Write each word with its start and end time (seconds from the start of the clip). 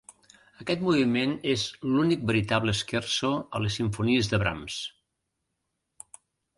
Aquest 0.63 0.85
moviment 0.87 1.35
és 1.51 1.65
l'únic 1.91 2.25
veritable 2.33 2.75
scherzo 2.81 3.33
a 3.39 3.63
les 3.65 3.79
simfonies 3.83 4.35
de 4.35 4.43
Brahms. 4.47 4.83